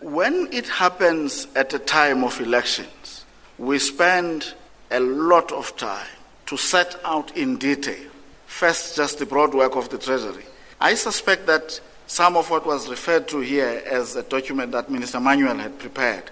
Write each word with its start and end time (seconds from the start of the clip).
When 0.00 0.48
it 0.52 0.68
happens 0.68 1.46
at 1.56 1.72
a 1.72 1.78
time 1.78 2.22
of 2.22 2.40
elections, 2.40 3.24
we 3.58 3.78
spend 3.78 4.54
a 4.90 5.00
lot 5.00 5.52
of 5.52 5.76
time 5.76 6.06
to 6.46 6.56
set 6.56 7.00
out 7.04 7.36
in 7.36 7.56
detail, 7.56 8.10
first, 8.46 8.96
just 8.96 9.18
the 9.18 9.26
broad 9.26 9.54
work 9.54 9.74
of 9.76 9.88
the 9.88 9.98
Treasury. 9.98 10.44
I 10.80 10.94
suspect 10.94 11.46
that 11.46 11.80
some 12.06 12.36
of 12.36 12.50
what 12.50 12.66
was 12.66 12.88
referred 12.88 13.26
to 13.28 13.40
here 13.40 13.82
as 13.86 14.14
a 14.14 14.22
document 14.22 14.72
that 14.72 14.90
Minister 14.90 15.18
Manuel 15.18 15.56
had 15.56 15.78
prepared 15.78 16.30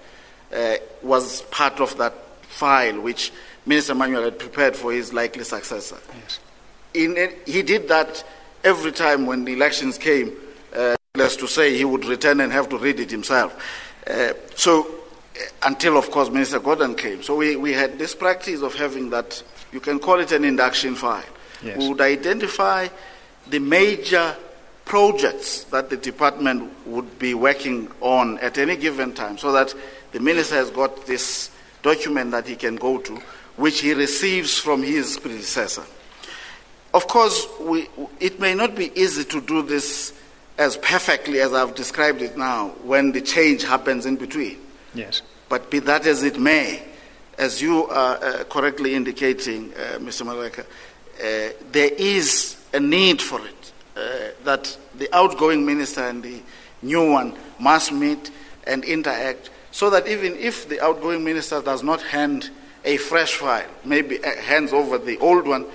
uh, 0.55 0.77
was 1.03 1.43
part 1.43 1.81
of 1.81 1.96
that 1.99 2.15
file 2.43 3.01
which 3.01 3.33
Minister 3.67 3.95
Manuel 3.95 4.23
had 4.23 4.39
prepared 4.39 4.77
for 4.77 4.93
his 4.93 5.12
likely 5.12 5.43
successor. 5.43 5.99
Yes. 6.23 6.39
In, 6.93 7.33
he 7.46 7.62
did 7.62 7.89
that 7.89 8.25
every 8.62 8.93
time 8.93 9.27
when 9.27 9.45
the 9.45 9.53
elections 9.53 9.99
came, 9.99 10.33
as 11.25 11.36
to 11.36 11.48
say 11.48 11.77
he 11.77 11.84
would 11.84 12.04
return 12.04 12.40
and 12.40 12.52
have 12.52 12.68
to 12.68 12.79
read 12.79 13.00
it 13.00 13.11
himself. 13.11 13.54
Uh, 14.07 14.34
so, 14.54 14.86
uh, 14.86 15.40
until 15.64 15.96
of 15.96 16.11
course 16.11 16.30
Minister 16.30 16.61
Gordhan 16.61 16.96
came. 16.96 17.22
So 17.22 17.35
we, 17.36 17.57
we 17.57 17.72
had 17.72 17.99
this 17.99 18.14
practice 18.14 18.62
of 18.62 18.75
having 18.75 19.11
that, 19.11 19.43
you 19.72 19.80
can 19.80 19.99
call 19.99 20.21
it 20.21 20.32
an 20.32 20.44
induction 20.44 20.94
file. 20.94 21.25
Yes. 21.63 21.79
We 21.79 21.89
would 21.89 22.00
identify 22.00 22.89
the 23.49 23.58
major 23.58 24.36
projects 24.85 25.64
that 25.64 25.89
the 25.89 25.96
department 25.96 26.71
would 26.86 27.18
be 27.18 27.35
working 27.35 27.91
on 28.00 28.38
at 28.38 28.58
any 28.58 28.77
given 28.77 29.14
time 29.14 29.38
so 29.38 29.52
that 29.52 29.75
the 30.13 30.21
minister 30.21 30.57
has 30.57 30.71
got 30.71 31.07
this 31.07 31.50
document 31.82 32.30
that 32.33 32.47
he 32.47 32.56
can 32.56 32.77
go 32.77 32.98
to, 32.98 33.16
which 33.56 33.80
he 33.80 33.94
receives 33.94 34.58
from 34.58 34.83
his 34.83 35.19
predecessor. 35.19 35.84
Of 36.92 37.08
course, 37.08 37.47
we, 37.61 37.88
it 38.20 38.38
may 38.38 38.55
not 38.55 38.75
be 38.77 38.92
easy 38.98 39.25
to 39.25 39.41
do 39.41 39.62
this 39.62 40.12
as 40.58 40.77
perfectly 40.77 41.41
as 41.41 41.53
I've 41.53 41.75
described 41.75 42.22
it 42.22 42.36
now 42.36 42.69
when 42.83 43.12
the 43.12 43.20
change 43.20 43.64
happens 43.64 44.06
in 44.06 44.17
between. 44.17 44.58
Yes. 44.94 45.22
But 45.48 45.70
be 45.70 45.80
that 45.80 46.06
as 46.06 46.22
it 46.22 46.39
may, 46.39 46.83
as 47.39 47.60
you 47.60 47.86
are 47.86 48.16
uh, 48.22 48.44
correctly 48.44 48.94
indicating, 48.94 49.72
uh, 49.75 49.98
Mr. 49.98 50.25
Mareka, 50.25 50.60
uh, 50.60 51.55
there 51.72 51.91
is 51.97 52.56
a 52.72 52.80
need 52.80 53.20
for 53.20 53.44
it, 53.44 53.72
uh, 53.97 54.00
that 54.44 54.77
the 54.97 55.12
outgoing 55.14 55.66
minister 55.66 56.02
and 56.02 56.22
the 56.22 56.41
new 56.82 57.10
one 57.10 57.36
must 57.58 57.92
meet 57.92 58.30
and 58.66 58.84
interact 58.84 59.50
so 59.70 59.91
that 59.91 60.06
even 60.06 60.36
if 60.36 60.69
the 60.69 60.80
outgoing 60.80 61.25
minister 61.25 61.60
does 61.60 61.82
not 61.82 62.00
hand 62.00 62.50
a 62.84 62.97
fresh 62.97 63.34
file, 63.34 63.69
maybe 63.84 64.22
uh, 64.22 64.36
hands 64.36 64.72
over 64.72 64.98
the 64.98 65.19
old 65.19 65.48
one, 65.48 65.66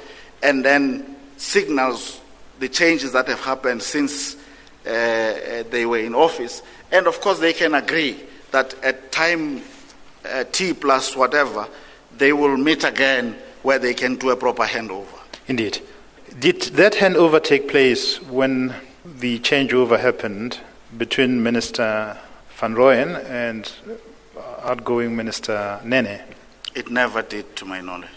and 0.42 0.64
then 0.64 1.18
signals 1.38 2.22
the 2.60 2.70
changes 2.70 3.12
that 3.12 3.28
have 3.28 3.42
happened 3.42 3.82
since 3.84 4.38
uh, 4.86 4.90
uh, 4.90 5.64
they 5.70 5.86
were 5.86 6.00
in 6.00 6.16
office. 6.16 6.62
And 6.92 7.08
of 7.08 7.20
course, 7.22 7.40
they 7.40 7.54
can 7.54 7.76
agree 7.76 8.20
that 8.52 8.74
at 8.84 9.12
time 9.12 9.62
uh, 10.26 10.44
T 10.52 10.74
plus 10.74 11.16
whatever, 11.16 11.68
they 12.18 12.34
will 12.34 12.58
meet 12.58 12.84
again 12.84 13.36
where 13.62 13.80
they 13.80 13.94
can 13.94 14.16
do 14.16 14.30
a 14.30 14.36
proper 14.36 14.64
handover. 14.64 15.20
Indeed. 15.48 15.80
Did 16.40 16.62
that 16.74 16.94
handover 16.94 17.44
take 17.44 17.68
place 17.68 18.22
when 18.22 18.74
the 19.06 19.40
changeover 19.40 20.00
happened 20.00 20.60
between 20.98 21.44
Minister 21.44 22.18
Van 22.58 22.76
Rooyen 22.76 23.24
and 23.30 23.72
outgoing 24.64 25.16
Minister 25.16 25.80
Nene? 25.84 26.22
It 26.76 26.90
never 26.90 27.22
did, 27.22 27.56
to 27.58 27.66
my 27.66 27.82
knowledge. 27.82 28.10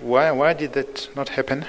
Why, 0.00 0.30
why 0.32 0.54
did 0.54 0.72
that 0.72 1.08
not 1.14 1.28
happen? 1.28 1.64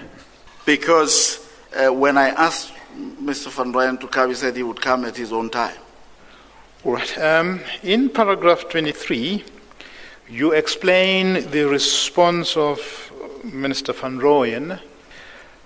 Because 0.65 1.47
uh, 1.75 1.93
when 1.93 2.17
I 2.17 2.29
asked 2.29 2.71
Mr. 2.95 3.49
Van 3.49 3.97
to 3.97 4.07
come, 4.07 4.33
said 4.35 4.55
he 4.55 4.63
would 4.63 4.81
come 4.81 5.05
at 5.05 5.15
his 5.15 5.31
own 5.31 5.49
time. 5.49 5.77
All 6.83 6.93
right. 6.93 7.17
Um, 7.17 7.61
in 7.81 8.09
paragraph 8.09 8.67
23, 8.69 9.43
you 10.29 10.51
explain 10.51 11.49
the 11.51 11.63
response 11.63 12.57
of 12.57 13.11
Minister 13.43 13.93
Van 13.93 14.19
Rooyen 14.19 14.79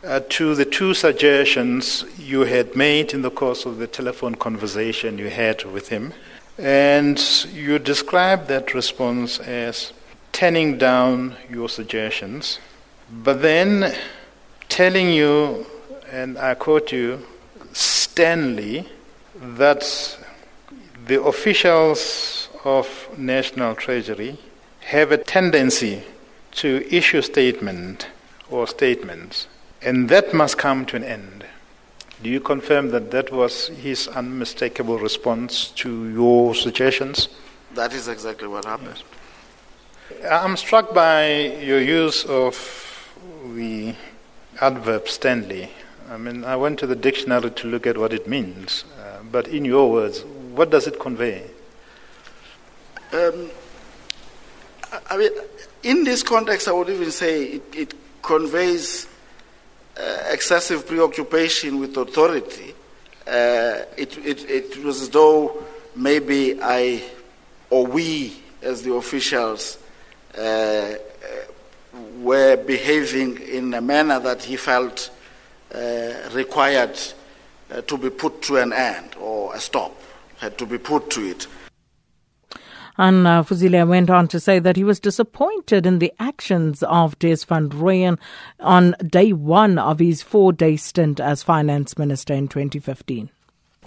uh, 0.03 0.19
to 0.29 0.55
the 0.55 0.65
two 0.65 0.93
suggestions 0.93 2.05
you 2.17 2.41
had 2.41 2.75
made 2.75 3.13
in 3.13 3.21
the 3.21 3.31
course 3.31 3.65
of 3.65 3.77
the 3.77 3.87
telephone 3.87 4.35
conversation 4.35 5.17
you 5.17 5.29
had 5.29 5.63
with 5.65 5.89
him. 5.89 6.13
And 6.57 7.19
you 7.53 7.77
describe 7.79 8.47
that 8.47 8.73
response 8.73 9.39
as 9.39 9.93
turning 10.31 10.77
down 10.77 11.35
your 11.49 11.69
suggestions, 11.69 12.59
but 13.23 13.41
then 13.41 13.95
telling 14.69 15.09
you, 15.09 15.65
and 16.11 16.37
I 16.37 16.53
quote 16.53 16.91
you, 16.91 17.25
sternly, 17.73 18.87
that 19.35 20.17
the 21.05 21.21
officials 21.21 22.49
of 22.63 23.07
National 23.17 23.75
Treasury 23.75 24.37
have 24.81 25.11
a 25.11 25.17
tendency 25.17 26.03
to 26.51 26.87
issue 26.89 27.21
statement 27.21 28.07
or 28.49 28.67
statements, 28.67 29.47
and 29.81 30.09
that 30.09 30.33
must 30.33 30.57
come 30.57 30.85
to 30.87 30.95
an 30.95 31.03
end. 31.03 31.45
Do 32.23 32.29
you 32.29 32.39
confirm 32.39 32.89
that 32.91 33.11
that 33.11 33.31
was 33.31 33.67
his 33.67 34.07
unmistakable 34.07 34.97
response 34.97 35.67
to 35.81 36.09
your 36.09 36.55
suggestions? 36.55 37.29
That 37.75 37.93
is 37.93 38.07
exactly 38.07 38.47
what 38.47 38.65
happened. 38.65 39.03
I'm 40.27 40.57
struck 40.57 40.93
by 40.93 41.35
your 41.61 41.79
use 41.79 42.23
of 42.25 43.13
the 43.53 43.93
adverb 44.59 45.07
Stanley. 45.09 45.69
I 46.09 46.15
mean, 46.17 46.45
I 46.45 46.55
went 46.55 46.79
to 46.79 46.87
the 46.87 46.95
dictionary 46.95 47.51
to 47.51 47.67
look 47.67 47.85
at 47.85 47.97
what 47.97 48.13
it 48.13 48.27
means, 48.27 48.85
uh, 48.99 49.19
but 49.29 49.47
in 49.49 49.65
your 49.65 49.91
words, 49.91 50.23
what 50.53 50.69
does 50.69 50.87
it 50.87 50.99
convey? 50.99 51.43
Um, 53.11 53.49
I 55.09 55.17
mean, 55.17 55.31
in 55.83 56.05
this 56.05 56.23
context, 56.23 56.67
I 56.67 56.71
would 56.71 56.89
even 56.89 57.11
say 57.11 57.43
it, 57.43 57.63
it 57.75 57.93
conveys 58.21 59.07
uh, 59.97 60.23
excessive 60.29 60.87
preoccupation 60.87 61.79
with 61.79 61.97
authority. 61.97 62.73
Uh, 63.25 63.83
it, 63.97 64.17
it, 64.25 64.49
it 64.49 64.83
was 64.83 65.01
as 65.01 65.09
though 65.09 65.61
maybe 65.95 66.57
I 66.61 67.03
or 67.69 67.85
we, 67.85 68.33
as 68.61 68.83
the 68.83 68.93
officials, 68.93 69.77
uh, 70.37 70.93
were 72.19 72.55
behaving 72.55 73.41
in 73.41 73.73
a 73.73 73.81
manner 73.81 74.19
that 74.19 74.43
he 74.43 74.55
felt 74.55 75.09
uh, 75.73 76.29
required 76.33 76.97
uh, 77.71 77.81
to 77.81 77.97
be 77.97 78.09
put 78.09 78.41
to 78.43 78.57
an 78.57 78.73
end 78.73 79.15
or 79.19 79.53
a 79.55 79.59
stop, 79.59 79.95
had 80.37 80.57
to 80.57 80.65
be 80.65 80.77
put 80.77 81.09
to 81.11 81.25
it. 81.25 81.47
And 82.97 83.27
uh, 83.27 83.43
Fuzile 83.43 83.87
went 83.87 84.09
on 84.09 84.27
to 84.29 84.39
say 84.39 84.57
that 84.59 84.75
he 84.75 84.83
was 84.83 84.99
disappointed 84.99 85.85
in 85.85 85.99
the 85.99 86.11
actions 86.19 86.81
of 86.83 87.17
Des 87.19 87.45
van 87.47 87.69
Rooyen 87.69 88.17
on 88.59 88.95
day 89.05 89.33
one 89.33 89.77
of 89.77 89.99
his 89.99 90.23
four 90.23 90.51
day 90.51 90.77
stint 90.77 91.19
as 91.19 91.43
finance 91.43 91.97
minister 91.97 92.33
in 92.33 92.47
2015. 92.47 93.29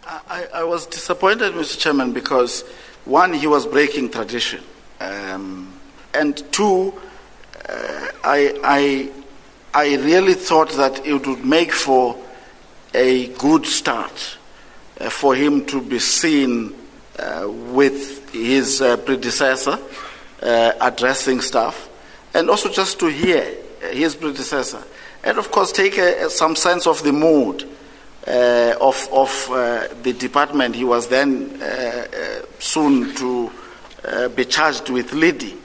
I, 0.07 0.47
I 0.55 0.65
was 0.65 0.87
disappointed, 0.87 1.53
Mr. 1.55 1.79
Chairman, 1.79 2.13
because 2.13 2.63
one, 3.05 3.33
he 3.33 3.47
was 3.47 3.67
breaking 3.67 4.11
tradition, 4.11 4.63
um, 5.01 5.73
and 6.15 6.43
two, 6.53 6.95
uh, 7.69 8.07
I, 8.25 8.59
I, 8.65 9.11
I 9.73 9.95
really 9.97 10.35
thought 10.35 10.71
that 10.73 11.07
it 11.07 11.25
would 11.27 11.45
make 11.45 11.71
for 11.71 12.17
a 12.93 13.29
good 13.35 13.67
start 13.67 14.37
uh, 14.99 15.09
for 15.09 15.37
him 15.37 15.65
to 15.67 15.81
be 15.81 16.01
seen 16.01 16.75
uh, 17.17 17.49
with 17.49 18.33
his 18.33 18.83
uh, 18.83 18.97
predecessor 18.97 19.79
uh, 20.43 20.73
addressing 20.81 21.41
staff 21.41 21.89
and 22.35 22.51
also 22.51 22.69
just 22.69 22.99
to 22.99 23.07
hear 23.07 23.47
his 23.93 24.17
predecessor, 24.17 24.83
and 25.23 25.39
of 25.39 25.53
course 25.53 25.71
take 25.71 25.99
a, 25.99 26.29
some 26.31 26.57
sense 26.57 26.89
of 26.89 27.03
the 27.05 27.13
mood 27.13 27.63
uh, 28.27 28.75
of, 28.81 29.09
of 29.13 29.49
uh, 29.51 29.87
the 30.03 30.13
department 30.15 30.75
he 30.75 30.85
was 30.85 31.07
then 31.07 31.63
uh, 31.63 32.43
soon 32.59 33.15
to 33.15 33.51
be 34.35 34.45
charged 34.45 34.91
with 34.91 35.13
leading, 35.13 35.59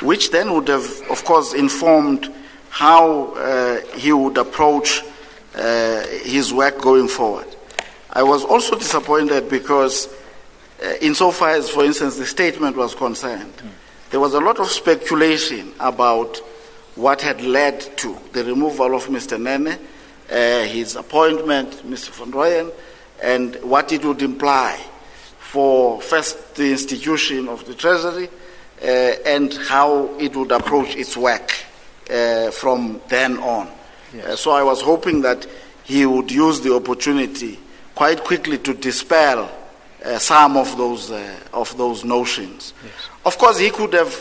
which 0.00 0.30
then 0.30 0.52
would 0.52 0.66
have, 0.68 0.84
of 1.10 1.24
course, 1.24 1.54
informed 1.54 2.32
how 2.74 3.80
he 3.94 4.12
would 4.12 4.36
approach 4.36 5.02
his 6.24 6.52
work 6.52 6.80
going 6.80 7.06
forward. 7.06 7.46
I 8.10 8.24
was 8.24 8.44
also 8.44 8.76
disappointed 8.76 9.48
because, 9.48 10.08
insofar 11.00 11.50
as, 11.50 11.70
for 11.70 11.84
instance, 11.84 12.16
the 12.16 12.26
statement 12.26 12.76
was 12.76 12.94
concerned, 12.94 13.56
mm. 13.56 13.68
there 14.10 14.18
was 14.18 14.34
a 14.34 14.40
lot 14.40 14.58
of 14.58 14.68
speculation 14.70 15.72
about 15.78 16.38
what 16.96 17.22
had 17.22 17.42
led 17.42 17.80
to 17.98 18.18
the 18.32 18.44
removal 18.44 18.94
of 18.94 19.06
Mr. 19.06 19.40
Nene 19.40 19.78
uh, 20.30 20.62
his 20.64 20.96
appointment, 20.96 21.70
Mr. 21.88 22.10
Van 22.10 22.32
Rooyen, 22.32 22.72
and 23.22 23.56
what 23.62 23.92
it 23.92 24.04
would 24.04 24.22
imply 24.22 24.78
for 25.38 26.00
first 26.00 26.56
the 26.56 26.70
institution 26.70 27.48
of 27.48 27.64
the 27.66 27.74
Treasury 27.74 28.28
uh, 28.82 28.86
and 28.86 29.54
how 29.54 30.06
it 30.18 30.34
would 30.34 30.50
approach 30.50 30.96
its 30.96 31.16
work 31.16 31.63
uh, 32.10 32.50
from 32.50 33.00
then 33.08 33.38
on. 33.38 33.68
Yes. 34.14 34.26
Uh, 34.26 34.36
so 34.36 34.50
I 34.52 34.62
was 34.62 34.80
hoping 34.80 35.22
that 35.22 35.46
he 35.84 36.06
would 36.06 36.30
use 36.30 36.60
the 36.60 36.74
opportunity 36.74 37.58
quite 37.94 38.22
quickly 38.24 38.58
to 38.58 38.74
dispel 38.74 39.50
uh, 40.04 40.18
some 40.18 40.56
of 40.56 40.76
those, 40.76 41.10
uh, 41.10 41.36
of 41.52 41.76
those 41.76 42.04
notions. 42.04 42.74
Yes. 42.82 42.92
Of 43.24 43.38
course, 43.38 43.58
he 43.58 43.70
could 43.70 43.92
have 43.92 44.14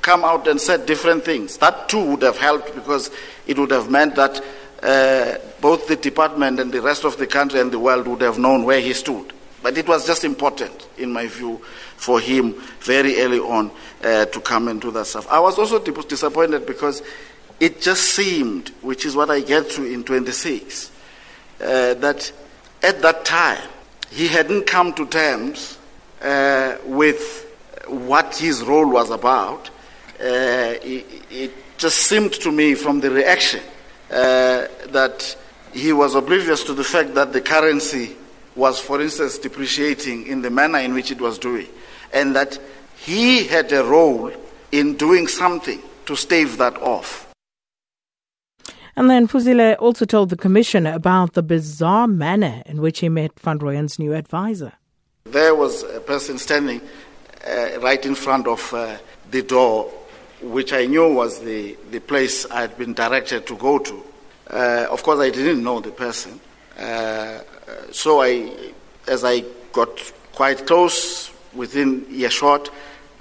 come 0.00 0.24
out 0.24 0.46
and 0.48 0.60
said 0.60 0.86
different 0.86 1.24
things. 1.24 1.58
That 1.58 1.88
too 1.88 2.04
would 2.04 2.22
have 2.22 2.38
helped 2.38 2.74
because 2.74 3.10
it 3.46 3.58
would 3.58 3.70
have 3.70 3.90
meant 3.90 4.16
that 4.16 4.42
uh, 4.82 5.38
both 5.60 5.88
the 5.88 5.96
department 5.96 6.60
and 6.60 6.70
the 6.70 6.82
rest 6.82 7.04
of 7.04 7.16
the 7.16 7.26
country 7.26 7.60
and 7.60 7.72
the 7.72 7.78
world 7.78 8.06
would 8.06 8.20
have 8.20 8.38
known 8.38 8.64
where 8.64 8.80
he 8.80 8.92
stood. 8.92 9.32
But 9.64 9.78
it 9.78 9.88
was 9.88 10.06
just 10.06 10.24
important, 10.24 10.88
in 10.98 11.10
my 11.10 11.26
view, 11.26 11.56
for 11.96 12.20
him 12.20 12.52
very 12.80 13.18
early 13.22 13.38
on 13.38 13.70
uh, 14.04 14.26
to 14.26 14.40
come 14.40 14.68
and 14.68 14.78
do 14.78 14.90
that 14.90 15.06
stuff. 15.06 15.26
I 15.30 15.40
was 15.40 15.58
also 15.58 15.78
disappointed 15.78 16.66
because 16.66 17.02
it 17.58 17.80
just 17.80 18.02
seemed, 18.10 18.68
which 18.82 19.06
is 19.06 19.16
what 19.16 19.30
I 19.30 19.40
get 19.40 19.70
to 19.70 19.84
in 19.86 20.04
26, 20.04 20.92
uh, 21.62 21.94
that 21.94 22.30
at 22.82 23.00
that 23.00 23.24
time 23.24 23.66
he 24.10 24.28
hadn't 24.28 24.66
come 24.66 24.92
to 24.92 25.06
terms 25.06 25.78
uh, 26.20 26.76
with 26.84 27.50
what 27.86 28.36
his 28.36 28.62
role 28.62 28.90
was 28.90 29.08
about. 29.08 29.70
Uh, 30.20 30.76
it, 30.82 31.06
it, 31.30 31.52
just 31.78 31.96
seemed 32.06 32.32
to 32.32 32.52
me 32.52 32.74
from 32.74 33.00
the 33.00 33.10
reaction 33.10 33.60
uh, 34.08 34.68
that 34.90 35.36
he 35.72 35.92
was 35.92 36.14
oblivious 36.14 36.62
to 36.62 36.72
the 36.72 36.84
fact 36.84 37.14
that 37.14 37.32
the 37.32 37.40
currency 37.40 38.14
was, 38.56 38.78
for 38.78 39.00
instance, 39.00 39.38
depreciating 39.38 40.26
in 40.26 40.42
the 40.42 40.50
manner 40.50 40.78
in 40.78 40.94
which 40.94 41.10
it 41.10 41.20
was 41.20 41.38
doing, 41.38 41.68
and 42.12 42.34
that 42.36 42.58
he 42.96 43.46
had 43.46 43.72
a 43.72 43.84
role 43.84 44.32
in 44.72 44.96
doing 44.96 45.26
something 45.26 45.80
to 46.06 46.16
stave 46.16 46.58
that 46.58 46.76
off. 46.80 47.32
And 48.96 49.10
then 49.10 49.26
Fuzile 49.26 49.76
also 49.80 50.04
told 50.04 50.30
the 50.30 50.36
commission 50.36 50.86
about 50.86 51.32
the 51.32 51.42
bizarre 51.42 52.06
manner 52.06 52.62
in 52.66 52.80
which 52.80 53.00
he 53.00 53.08
met 53.08 53.38
Van 53.40 53.58
Rooyen's 53.58 53.98
new 53.98 54.14
advisor. 54.14 54.72
There 55.24 55.54
was 55.54 55.82
a 55.82 56.00
person 56.00 56.38
standing 56.38 56.80
uh, 57.46 57.80
right 57.80 58.04
in 58.06 58.14
front 58.14 58.46
of 58.46 58.72
uh, 58.72 58.96
the 59.30 59.42
door, 59.42 59.90
which 60.42 60.72
I 60.72 60.86
knew 60.86 61.12
was 61.12 61.40
the, 61.40 61.76
the 61.90 62.00
place 62.00 62.48
I 62.50 62.60
had 62.60 62.78
been 62.78 62.94
directed 62.94 63.46
to 63.48 63.56
go 63.56 63.78
to. 63.78 64.02
Uh, 64.48 64.86
of 64.90 65.02
course, 65.02 65.18
I 65.18 65.30
didn't 65.30 65.64
know 65.64 65.80
the 65.80 65.90
person. 65.90 66.40
Uh, 67.66 67.92
so 67.92 68.22
I, 68.22 68.50
as 69.06 69.24
I 69.24 69.44
got 69.72 70.12
quite 70.32 70.66
close, 70.66 71.30
within 71.54 72.06
earshot, 72.10 72.70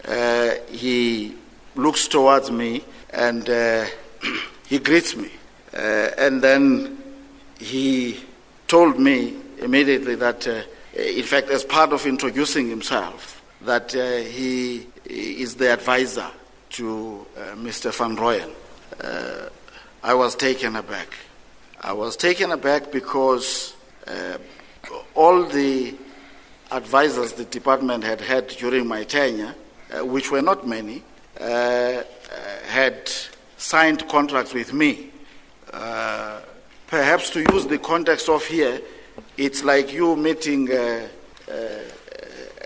uh, 0.08 0.52
he 0.70 1.36
looks 1.76 2.08
towards 2.08 2.52
me 2.52 2.84
and 3.12 3.50
uh, 3.50 3.86
he 4.68 4.80
greets 4.80 5.16
me. 5.16 5.30
Uh, 5.74 6.10
and 6.18 6.42
then 6.42 7.02
he 7.60 8.20
told 8.68 9.00
me 9.00 9.36
immediately 9.60 10.16
that, 10.16 10.48
uh, 10.48 10.62
in 10.94 11.24
fact, 11.24 11.50
as 11.50 11.64
part 11.64 11.94
of 11.94 12.06
introducing 12.06 12.70
himself, 12.70 13.42
that 13.62 13.96
uh, 13.96 14.18
he 14.18 14.86
is 15.06 15.56
the 15.56 15.72
advisor 15.72 16.30
to 16.70 17.26
Mr. 17.56 17.94
Van 17.96 18.18
Rooyen. 18.18 18.52
Uh, 19.02 19.50
I 20.04 20.14
was 20.14 20.36
taken 20.36 20.76
aback. 20.76 21.08
I 21.82 21.94
was 21.94 22.18
taken 22.18 22.52
aback 22.52 22.92
because 22.92 23.74
uh, 24.08 24.38
all 25.16 25.44
the 25.44 25.96
advisors 26.72 27.34
the 27.34 27.46
department 27.46 28.04
had 28.04 28.22
had 28.22 28.48
during 28.48 28.88
my 28.88 29.04
tenure, 29.04 29.56
which 30.02 30.32
were 30.32 30.42
not 30.42 30.68
many, 30.68 31.04
had 31.40 33.10
signed 33.58 34.08
contracts 34.10 34.54
with 34.54 34.74
me 34.74 35.12
uh, 35.74 36.40
perhaps 36.86 37.32
to 37.32 37.44
use 37.52 37.66
the 37.66 37.80
context 37.80 38.30
of 38.30 38.46
here, 38.46 38.80
it's 39.38 39.64
like 39.64 39.92
you 39.92 40.16
meeting 40.16 40.72
uh, 40.72 41.08
uh, 41.52 41.54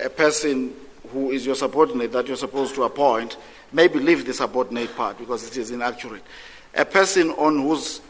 a 0.03 0.09
person 0.09 0.73
who 1.09 1.31
is 1.31 1.45
your 1.45 1.55
subordinate 1.55 2.11
that 2.11 2.27
you're 2.27 2.35
supposed 2.35 2.75
to 2.75 2.83
appoint, 2.83 3.37
maybe 3.71 3.99
leave 3.99 4.25
the 4.25 4.33
subordinate 4.33 4.93
part 4.95 5.17
because 5.17 5.47
it 5.47 5.55
is 5.55 5.71
inaccurate. 5.71 6.21
A 6.75 6.83
person 6.83 7.31
on 7.31 7.61
whose 7.61 8.01
uh, 8.01 8.03
uh, 8.03 8.06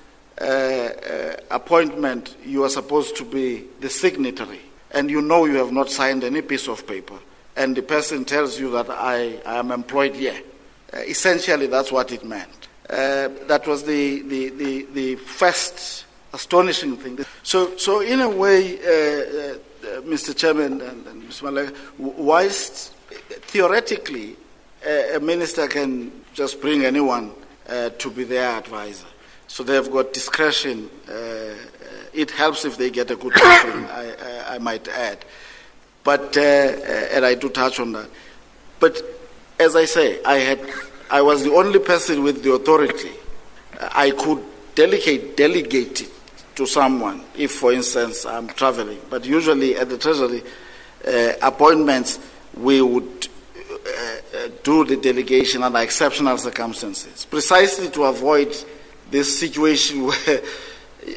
appointment 1.49 2.35
you 2.45 2.63
are 2.63 2.69
supposed 2.69 3.15
to 3.17 3.25
be 3.25 3.65
the 3.79 3.89
signatory, 3.89 4.61
and 4.91 5.09
you 5.09 5.21
know 5.21 5.45
you 5.45 5.55
have 5.55 5.71
not 5.71 5.89
signed 5.89 6.23
any 6.23 6.41
piece 6.41 6.67
of 6.67 6.85
paper, 6.87 7.19
and 7.55 7.75
the 7.75 7.81
person 7.81 8.25
tells 8.25 8.59
you 8.59 8.71
that 8.71 8.89
I, 8.89 9.39
I 9.45 9.57
am 9.57 9.71
employed 9.71 10.15
here. 10.15 10.41
essentially, 10.93 11.67
that's 11.67 11.91
what 11.91 12.11
it 12.11 12.23
meant. 12.23 12.67
Uh, 12.89 13.29
that 13.47 13.67
was 13.67 13.83
the, 13.83 14.21
the, 14.21 14.49
the, 14.49 14.87
the, 14.93 15.15
first 15.15 16.05
astonishing 16.31 16.95
thing. 16.95 17.19
So, 17.43 17.75
so 17.75 17.99
in 17.99 18.21
a 18.21 18.29
way, 18.29 18.77
uh, 18.77 19.57
uh, 19.87 20.01
Mr. 20.01 20.33
Chairman 20.35 20.79
and, 20.81 21.05
and 21.05 21.23
Mr. 21.23 21.43
Malek, 21.43 21.75
whilst 21.97 22.93
theoretically 23.51 24.37
a 25.13 25.19
minister 25.19 25.67
can 25.67 26.11
just 26.33 26.61
bring 26.61 26.85
anyone 26.85 27.33
uh, 27.67 27.89
to 27.89 28.09
be 28.09 28.23
their 28.23 28.51
advisor, 28.51 29.07
so 29.47 29.63
they've 29.63 29.91
got 29.91 30.13
discretion. 30.13 30.89
Uh, 31.07 31.55
it 32.13 32.31
helps 32.31 32.65
if 32.65 32.77
they 32.77 32.89
get 32.89 33.11
a 33.11 33.15
good 33.15 33.33
person, 33.33 33.85
I, 33.85 34.13
I, 34.21 34.55
I, 34.55 34.57
might 34.59 34.87
add. 34.87 35.23
But, 36.03 36.37
and 36.37 37.25
I 37.25 37.35
do 37.35 37.49
touch 37.49 37.79
on 37.79 37.91
that. 37.93 38.09
But 38.79 39.01
as 39.59 39.75
I 39.75 39.85
say, 39.85 40.23
I 40.23 40.35
had 40.35 40.59
I 41.09 41.21
was 41.21 41.43
the 41.43 41.53
only 41.53 41.79
person 41.79 42.23
with 42.23 42.43
the 42.43 42.53
authority. 42.53 43.11
I 43.79 44.11
could 44.11 44.43
delegate, 44.75 45.37
delegate 45.37 46.01
it 46.01 46.11
to 46.55 46.65
someone 46.65 47.23
if, 47.35 47.51
for 47.51 47.71
instance, 47.71 48.25
I'm 48.25 48.47
traveling. 48.47 48.99
But 49.09 49.23
usually 49.25 49.77
at 49.77 49.89
the 49.89 49.97
Treasury, 49.97 50.43
uh, 51.07 51.33
appointments, 51.41 52.19
we 52.55 52.81
would 52.81 53.27
uh, 53.69 53.77
uh, 54.37 54.47
do 54.63 54.83
the 54.83 54.97
delegation 54.97 55.63
under 55.63 55.79
exceptional 55.79 56.37
circumstances, 56.37 57.25
precisely 57.25 57.89
to 57.91 58.03
avoid 58.03 58.53
this 59.11 59.39
situation 59.39 60.03
where 60.07 60.41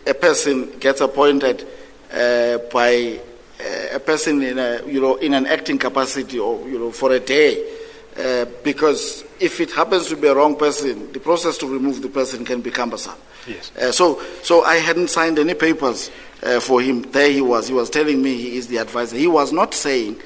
a 0.06 0.14
person 0.14 0.78
gets 0.78 1.00
appointed 1.00 1.66
uh, 2.12 2.58
by 2.72 3.20
uh, 3.60 3.96
a 3.96 4.00
person 4.00 4.42
in 4.42 4.58
a, 4.58 4.82
you 4.86 5.00
know, 5.00 5.16
in 5.16 5.34
an 5.34 5.46
acting 5.46 5.78
capacity 5.78 6.38
or, 6.38 6.66
you 6.68 6.78
know, 6.78 6.90
for 6.90 7.12
a 7.12 7.20
day 7.20 7.78
uh, 8.16 8.44
because 8.64 9.24
if 9.38 9.60
it 9.60 9.70
happens 9.70 10.08
to 10.08 10.16
be 10.16 10.28
a 10.28 10.34
wrong 10.34 10.56
person, 10.56 11.12
the 11.12 11.20
process 11.20 11.56
to 11.58 11.66
remove 11.66 12.02
the 12.02 12.08
person 12.08 12.44
can 12.44 12.60
be 12.60 12.70
cumbersome. 12.70 13.14
Yes. 13.46 13.74
Uh, 13.76 13.92
so, 13.92 14.20
so 14.42 14.64
I 14.64 14.76
hadn't 14.76 15.08
signed 15.08 15.38
any 15.38 15.54
papers 15.54 16.10
uh, 16.42 16.60
for 16.60 16.80
him. 16.80 17.02
There 17.02 17.30
he 17.30 17.40
was. 17.40 17.68
He 17.68 17.74
was 17.74 17.88
telling 17.88 18.20
me 18.20 18.36
he 18.36 18.56
is 18.56 18.66
the 18.66 18.78
advisor. 18.78 19.16
He 19.16 19.26
was 19.26 19.52
not 19.52 19.72
saying, 19.72 20.20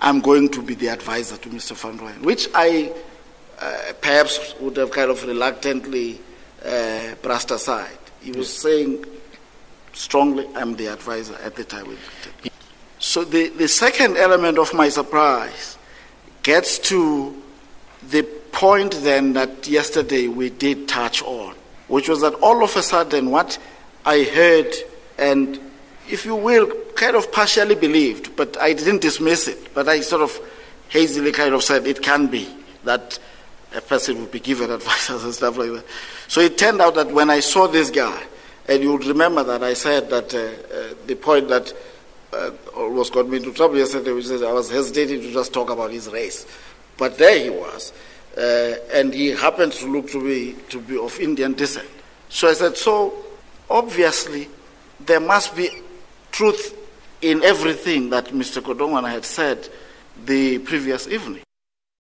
"I'm 0.00 0.20
going 0.20 0.48
to 0.50 0.62
be 0.62 0.74
the 0.74 0.88
advisor 0.88 1.36
to 1.36 1.48
Mr. 1.48 1.76
Van 1.76 1.98
Rooyen," 1.98 2.22
which 2.22 2.48
I 2.54 2.92
uh, 3.60 3.92
perhaps 4.00 4.54
would 4.60 4.76
have 4.78 4.90
kind 4.90 5.10
of 5.10 5.24
reluctantly 5.24 6.20
uh, 6.66 7.14
brushed 7.22 7.50
aside. 7.50 7.98
He 8.20 8.30
was 8.30 8.48
yes. 8.52 8.62
saying 8.62 9.04
strongly, 9.92 10.46
"I'm 10.54 10.74
the 10.76 10.88
advisor." 10.88 11.36
At 11.36 11.56
the 11.56 11.64
time. 11.64 11.96
So 12.98 13.24
the, 13.24 13.48
the 13.48 13.68
second 13.68 14.16
element 14.16 14.58
of 14.58 14.74
my 14.74 14.88
surprise 14.88 15.78
gets 16.42 16.78
to 16.90 17.42
the 18.10 18.22
point 18.52 18.92
then 19.02 19.34
that 19.34 19.68
yesterday 19.68 20.28
we 20.28 20.50
did 20.50 20.88
touch 20.88 21.22
on, 21.22 21.54
which 21.88 22.08
was 22.08 22.22
that 22.22 22.34
all 22.34 22.64
of 22.64 22.74
a 22.76 22.82
sudden 22.82 23.30
what 23.30 23.58
I 24.04 24.22
heard 24.22 24.72
and, 25.18 25.60
if 26.08 26.24
you 26.24 26.36
will, 26.36 26.70
kind 26.94 27.16
of 27.16 27.30
partially 27.32 27.74
believed, 27.74 28.34
but 28.36 28.56
I 28.58 28.72
didn't 28.72 29.02
dismiss 29.02 29.48
it, 29.48 29.74
but 29.74 29.88
I 29.88 30.00
sort 30.00 30.22
of 30.22 30.38
hazily 30.88 31.32
kind 31.32 31.54
of 31.54 31.62
said 31.62 31.86
it 31.86 32.00
can 32.00 32.28
be 32.28 32.48
that 32.84 33.18
a 33.76 33.80
person 33.80 34.20
would 34.20 34.32
be 34.32 34.40
given 34.40 34.70
advice 34.78 35.10
and 35.10 35.34
stuff 35.34 35.56
like 35.56 35.70
that. 35.72 35.84
So 36.28 36.40
it 36.40 36.58
turned 36.58 36.80
out 36.80 36.94
that 36.94 37.12
when 37.12 37.30
I 37.30 37.40
saw 37.40 37.66
this 37.66 37.90
guy, 37.90 38.22
and 38.68 38.82
you 38.82 38.92
would 38.92 39.04
remember 39.04 39.44
that 39.44 39.62
I 39.62 39.74
said 39.74 40.10
that 40.10 40.34
uh, 40.34 40.38
uh, 40.38 40.94
the 41.06 41.14
point 41.14 41.48
that 41.48 41.72
uh, 42.32 42.50
almost 42.74 43.12
got 43.12 43.28
me 43.28 43.36
into 43.36 43.52
trouble 43.52 43.76
yesterday, 43.76 44.12
which 44.12 44.24
is 44.26 44.42
I 44.42 44.52
was 44.52 44.70
hesitating 44.70 45.20
to 45.20 45.32
just 45.32 45.52
talk 45.52 45.70
about 45.70 45.92
his 45.92 46.08
race. 46.08 46.46
But 46.96 47.18
there 47.18 47.38
he 47.38 47.50
was, 47.50 47.92
uh, 48.36 48.74
and 48.92 49.14
he 49.14 49.28
happened 49.28 49.72
to 49.74 49.86
look 49.86 50.10
to 50.10 50.22
be, 50.22 50.56
to 50.70 50.80
be 50.80 50.98
of 50.98 51.18
Indian 51.20 51.52
descent. 51.52 51.88
So 52.28 52.48
I 52.48 52.54
said, 52.54 52.76
so 52.76 53.14
obviously 53.70 54.48
there 55.00 55.20
must 55.20 55.54
be 55.54 55.70
truth 56.32 56.76
in 57.22 57.42
everything 57.44 58.10
that 58.10 58.26
Mr. 58.26 58.60
Kodongwana 58.62 59.10
had 59.10 59.24
said 59.24 59.68
the 60.24 60.58
previous 60.58 61.06
evening. 61.06 61.45